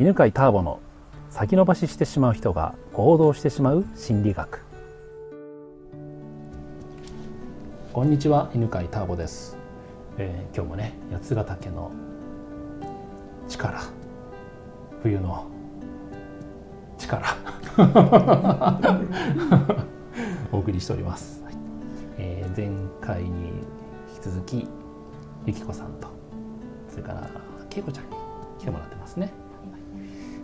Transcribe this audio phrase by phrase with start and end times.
[0.00, 0.80] 犬飼ターボの
[1.28, 4.60] 先延ばししてしまう人が行動してしまう心理学。
[7.92, 9.58] こんにちは犬飼ターボです、
[10.16, 11.90] えー今日もね八ヶ岳の
[13.48, 13.82] 力。
[15.02, 15.44] 冬の
[16.96, 17.36] 力。
[20.52, 21.54] お送りしております、はい
[22.16, 22.70] えー前
[23.00, 23.28] 回に
[24.14, 24.66] 引き続き
[25.44, 26.08] ゆきこさんと
[26.88, 27.30] それから
[27.68, 28.16] けいこちゃんに
[28.58, 29.41] 来てもらってますね。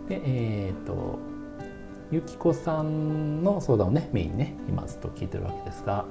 [0.09, 1.19] でえっ、と
[2.11, 6.05] ゆきこさんの相談をねメインにね今ずっと聞いてるわけですが、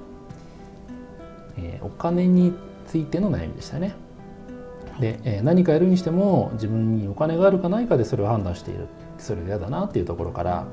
[1.57, 2.53] えーお金に
[2.87, 3.93] ついての悩みでしたね。
[4.99, 10.65] で、えー何かやるにしても自分にお金があるかないかでそれを判断しているそれが嫌だなっていうところから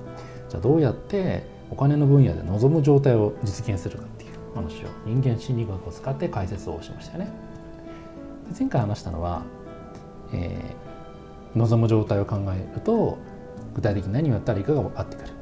[0.49, 7.31] じゃあどうやってお金の分野で望む状態を実現するかっていう話を人間心理学を使って解説をしましたよね。
[8.57, 9.43] 前回話したのは、
[10.33, 10.86] えー
[11.57, 13.19] 望む状態を考えると
[13.75, 15.33] 具体的に何をやったらいいかが分かってくる。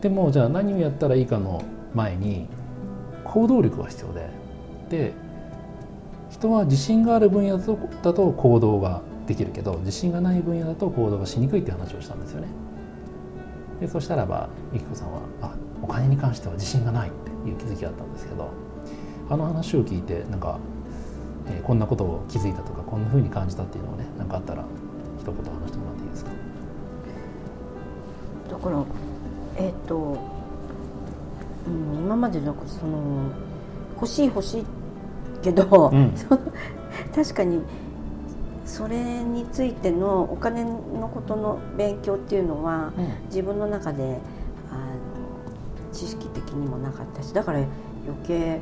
[0.00, 1.62] でもじゃあ何をやったらいいかの
[1.94, 2.48] 前に
[3.24, 4.28] 行動力が必要で
[4.88, 5.12] で
[6.30, 12.48] 人は自信がある分野だと行動ができるけど自信がない分野だと行動がしにくいって話をしたんですよね。
[13.80, 18.50] でそしたらばゆきこさんはあお金に関しては自信がないっていう気づきがあったんですけど
[19.28, 20.58] あの話を聞いてなんか、
[21.46, 24.64] えーこんなことを気づいたとかこんな風に感じたっていうのをね何かあったら
[25.22, 26.30] 一言話してもらっていいですか？
[28.50, 28.84] だから
[29.56, 30.18] えっ、と、
[31.66, 33.30] うん、今までなんかその
[33.94, 34.64] 欲しい欲しい
[35.42, 36.12] けど、うん。
[37.14, 37.62] 確かに
[38.66, 42.92] それについてのお金のことの勉強っていうのは
[43.26, 44.18] 自分の中で
[44.70, 47.70] あの知識的にもなかったしだから余
[48.26, 48.60] 計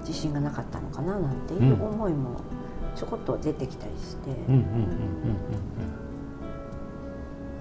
[0.00, 1.82] 自信がなかったのかななんていううん。
[1.94, 2.40] 思いも
[2.98, 4.30] ちょこっと出てきたりして、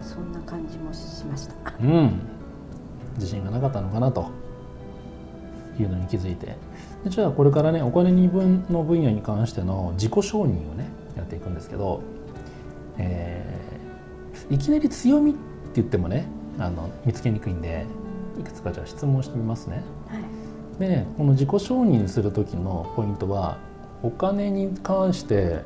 [0.02, 1.56] そんな感じもしました。
[1.80, 2.20] うん
[3.18, 4.30] 自信がなかったのかなと
[5.80, 6.56] いうのに気づいて
[7.04, 12.02] でじゃあこれからねお金に分の分野に関しての自己承認をねやっていくんですけど、
[12.98, 13.68] えー
[14.50, 15.40] いきなり強みって
[15.76, 16.26] 言ってもね
[16.58, 17.86] あの見つけにくいんで
[18.40, 19.84] いくつかじゃあ質問してみますね。
[20.08, 20.24] はい
[20.80, 23.58] でねこの自己承認する時のポイントは
[24.04, 25.62] お金に関して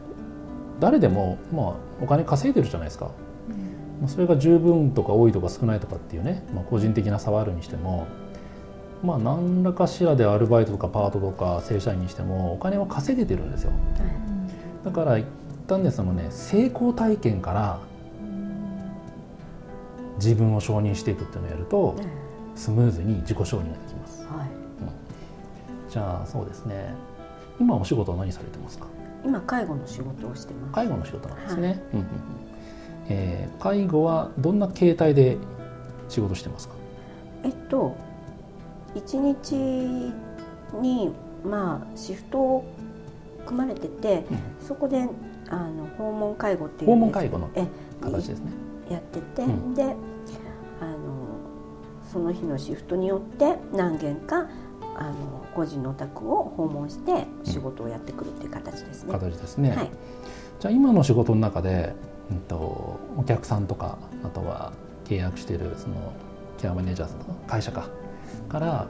[0.80, 3.12] 誰でも、まあ、お金稼いでるじゃないですか。
[4.00, 8.08] まあそれが十分とか多いとか少ないとかっていうね、まあ、個人的な差はあるにしても
[9.04, 13.72] まあ何らかしらでアルバイトとかパートとか正社員にしてもお金は稼げてるんですよ。
[14.84, 15.26] だから一
[15.68, 17.80] 旦ねそのね成功体験から
[20.16, 22.06] 自分を承認していくっていうのをやるとはい
[22.56, 24.24] スムーズに自己承認ができます。
[24.26, 24.62] はい。
[25.90, 26.94] じゃあそうですね
[27.62, 28.88] 今お仕事は何されてますか？
[29.24, 30.74] 今介護の仕事をしてます。
[30.74, 32.12] 介護の仕事なんですね、うんうんうん。
[33.10, 35.38] えー介護はどんな形態で
[36.10, 36.74] 仕事してますか？
[37.44, 37.96] えっと
[38.96, 39.56] 一日
[40.82, 41.12] に
[41.46, 42.66] まあシフトを
[43.46, 44.26] 組まれてて、
[44.60, 45.08] そこで
[45.50, 47.68] あの訪問介護っていう訪問介護のえ
[48.02, 48.52] 形ですね。
[48.90, 49.76] やってて、うん。
[49.76, 49.98] であの
[52.12, 54.48] その日のシフトによって何件か
[55.02, 55.14] あの
[55.56, 59.12] 個人のお宅を訪問して仕事をやってくるっていう形ですね。
[59.12, 59.72] 形ですね。
[59.72, 59.90] はい
[60.60, 61.96] じゃあ今の仕事の中で、
[62.30, 64.74] うんとお客さんとかあとは
[65.06, 65.96] 契約しているその
[66.60, 67.90] ケアマネージャーさんとか会社か
[68.48, 68.86] から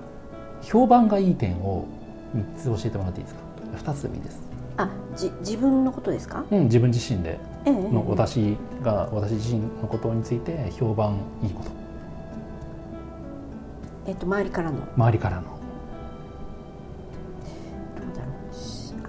[0.62, 1.86] 評判がいい点を
[2.34, 3.42] 三つ教えてもらっていいですか？
[3.78, 4.42] 二つでもいいです。
[4.76, 6.44] あじ自分のことですか？
[6.52, 11.72] うん、自分自身でええの私が私自身のことについて評判いいこと
[14.08, 15.44] えっと周りからの周りからの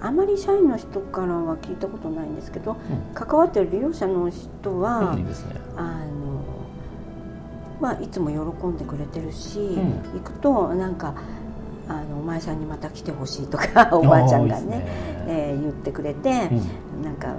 [0.03, 2.75] あまり社員の人からは聞いたことないんですけど、
[3.13, 5.25] 関わってる利用者の人は、うんい。
[5.77, 6.43] あの
[7.81, 11.13] まあいつも喜んでくれてるし、ん行くとなんか
[11.87, 14.85] あのお前さんにまた来てほしいとか おばあちゃんがねね
[15.27, 17.35] えー言ってくれて、うんなんか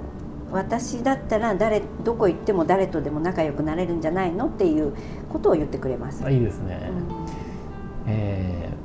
[0.51, 4.45] 私だったら誰どこ行っても誰とでも仲良くなれるんじゃないの？
[4.45, 4.93] っていう
[5.31, 6.23] ことを言ってくれます。
[6.25, 6.79] あいいですね。
[8.07, 8.84] えー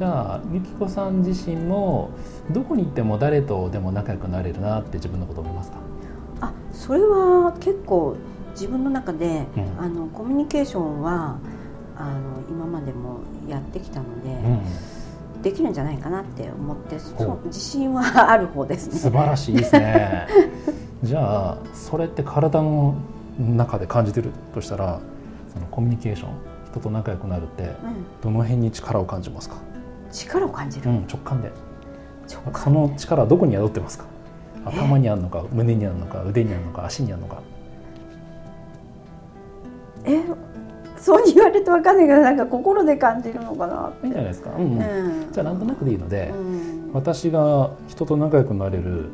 [0.00, 2.08] じゃあゆきこさん自身も
[2.50, 5.76] どこに行っても誰とでも仲良くなれるなって自分のこと思いますか、
[6.40, 8.16] あそれは結構
[8.52, 9.78] 自分の中で、うん。
[9.78, 11.38] あのコミュニケーションは
[11.98, 14.30] あの今までもやってきたので、
[15.36, 18.02] うん、できるんじゃないかなって思ってほそうう自信は
[18.32, 19.18] ある方です素ね。
[19.18, 20.26] 晴らしいですね。
[21.04, 22.94] じゃあそれって体の
[23.38, 24.98] 中で感じてるとしたら
[25.52, 26.30] そのコミュニケーション
[26.70, 27.72] 人と仲良くなるってうん、
[28.22, 29.56] どの辺に力を感じますか、
[30.12, 31.50] 力を感じる、うん、直感で。
[32.26, 34.04] その力はどこに宿ってますか？
[34.64, 37.42] 頭にあるのか胸にあるのか腕にあるのか足にあるのか。
[40.04, 40.22] え？
[40.96, 44.80] そうに言われてわかんないけどなんか心で感じるのかないいんじゃないですか、うんうん。
[44.80, 45.32] うん。
[45.32, 46.90] じゃあなんとなくでいいので、うん。
[46.92, 49.10] 私が人と仲良くなれる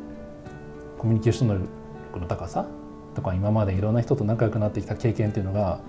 [0.98, 2.66] コミュニケーション能力の高さ
[3.14, 5.80] とか今までいろんな人と仲良くなってきた経験っていうのが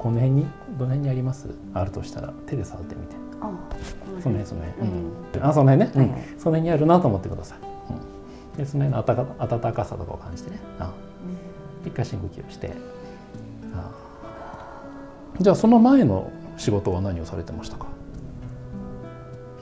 [0.00, 0.46] この辺に
[0.76, 1.48] どの辺にあります？
[1.72, 3.50] あるとしたら手で触ってみてあ
[4.20, 5.12] その辺その辺、うん。
[5.34, 5.44] うん。
[5.44, 6.00] あその辺ね、うん。
[6.02, 10.58] はいはいその辺にあるなと思ってください、うん、でその辺の温か温かさとかを感じてね。
[10.78, 10.92] あ
[11.84, 12.72] 一回深呼吸をして。
[13.74, 13.90] あ
[15.40, 17.86] じゃあその前の仕事は何をされてましたか、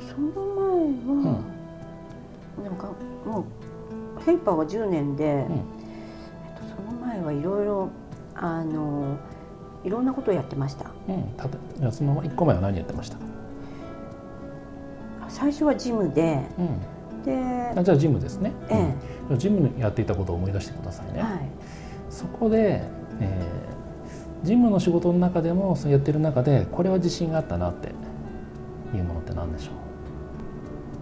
[0.06, 1.40] その前は、
[2.62, 2.90] なんか
[3.25, 3.46] も
[4.20, 5.31] うヘイパーは10年で、うん。
[5.31, 7.88] えっと、その前はいろいろ
[8.34, 9.16] あの
[9.82, 10.90] いろんなことをやってました。
[11.08, 13.16] うん、たとじゃあその1個前は何やってました？
[13.16, 13.25] か、
[15.43, 18.91] 最初はジムでうん、で、あじゃあジムですね、えうん。
[18.91, 21.49] じゃあジムやっていたことを思い出してくださいね、えはい。
[22.11, 22.83] そこで、
[23.21, 23.73] えー
[24.43, 27.91] ジムの仕事の中でもそうやってる中でこれは自信があったなって
[28.93, 29.71] いうものって何でしょ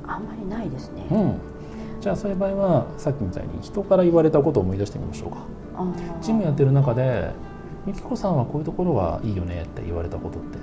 [0.06, 1.40] あんまりないですね、う、うん、
[2.02, 5.38] じゃあそういう場合はさっきみたいに人から言われたことを思い出してみましょうか。
[6.20, 7.30] ジムやってる中で
[7.86, 10.58] 「ゆきこさんはこういうところがいいよね」って言われたことって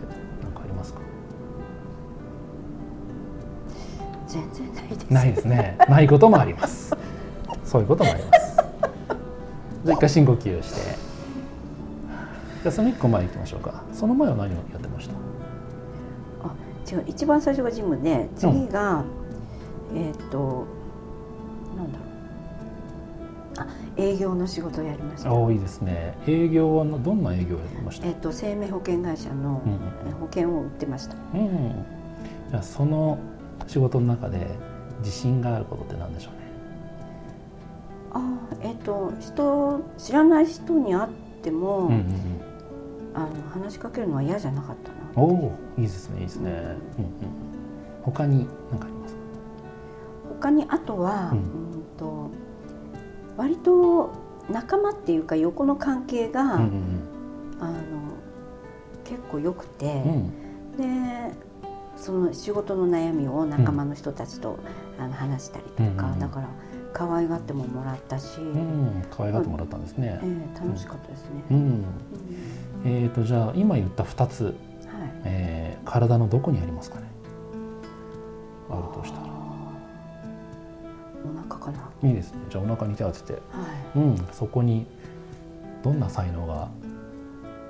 [4.28, 5.10] 全然ないです。
[5.14, 5.78] ないですね。
[5.90, 6.96] ないこともあります。
[7.64, 8.56] そういうこともあります。
[9.86, 10.82] じゃあ一回深呼吸をして。
[12.64, 13.84] じゃあその1個前行きましょうか。
[13.94, 16.96] その前は何をやってました？
[16.96, 19.04] 違う一番最初がジムで次が、
[19.94, 20.66] えっ、と
[21.76, 23.60] なんだろう。
[23.60, 25.34] あ営業の仕事をやりました。
[25.34, 26.18] おーいいですね。
[26.28, 28.08] 営業はどんな営業をやりました？
[28.08, 29.62] えっ、と生命保険会社の
[30.20, 31.16] 保険を売ってました。
[31.34, 31.86] うん、うん、
[32.52, 33.18] じゃあその
[33.66, 34.48] 仕事の中で
[35.00, 36.40] 自信があることって何でしょうね？
[38.14, 41.10] あーえっ、と人知らない人に会っ
[41.42, 42.06] ても、うんうん
[43.14, 45.24] あの話しかけるのは嫌じゃなかったな。
[45.24, 47.12] うん、おおいいですねいいですね、うんうん、
[48.04, 49.14] 他に何かあります？
[49.16, 49.20] か
[50.30, 52.30] 他にあとは、ううんん、と
[53.36, 54.12] 割と
[54.52, 57.08] 仲間っていうか横の関係が、うんうん。
[57.60, 57.78] あの
[59.04, 60.30] 結構良くてう、ん。
[60.78, 61.34] で
[61.98, 64.58] その仕事の悩みを仲間の人たちと、
[65.00, 66.48] あの話したりとか、だから
[66.94, 68.54] 可愛がってももらったし、うん、う
[69.00, 70.26] ん、可愛がってもらったんですねえ。
[70.56, 71.30] え楽しかったですね。
[71.52, 71.86] うん、うん
[72.86, 74.54] えーとじゃあ今言った2つ、はい
[75.26, 77.04] えー体のどこにありますかね？
[78.70, 79.24] あるとしたら。
[81.26, 81.90] お腹かな？
[82.10, 82.40] いいですね。
[82.50, 83.40] じゃあお腹に手を当てて、は
[83.96, 84.00] い。
[84.00, 84.86] うん、そこに
[85.84, 86.68] どんな才能が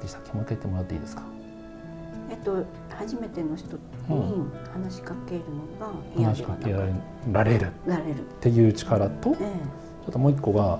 [0.01, 1.21] でしたっけもう一回言ってもらっていいですか？
[2.29, 3.81] えっと初めての人に
[4.73, 5.41] 話しかける
[5.79, 6.85] のが嫌話しかけでは
[7.31, 8.15] なられられるっられる。
[8.41, 10.79] ていう力と、ちょえっともう一個が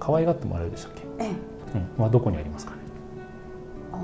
[0.00, 1.02] 可愛がってもらえるでしたっけ？
[1.24, 1.30] ええ
[1.74, 2.78] えうん、まあどこにありますかね？
[3.92, 4.00] ああ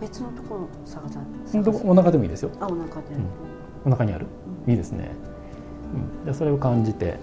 [0.00, 1.20] 別のところ探さ
[1.54, 2.50] うんどこお腹でもいいですよ。
[2.60, 2.90] あお腹で。
[3.84, 4.26] お腹にある？
[4.66, 5.10] うんいいですね。
[6.26, 7.18] うん、それを感じて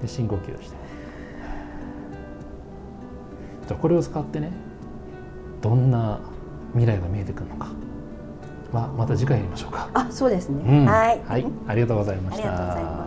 [0.00, 0.76] で深呼吸をして。
[3.68, 4.50] じゃあこれを使ってね
[5.60, 6.18] どんな
[6.72, 7.68] 未来が見えてくるのか
[8.72, 9.88] はまた次回やりましょうか。
[9.94, 10.62] あそうですね。
[10.66, 11.22] うんはい。
[11.26, 12.42] はい、ありがとうございまあした。
[12.44, 12.98] りがとうございま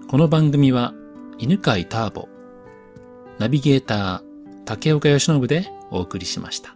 [0.00, 0.06] す。
[0.08, 0.94] この番組は
[1.38, 2.28] 犬飼ターボ、
[3.38, 4.22] ナビゲーター
[4.64, 6.75] 竹岡由伸でお送りしました。